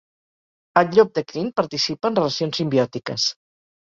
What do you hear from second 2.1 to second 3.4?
en relacions simbiòtiques.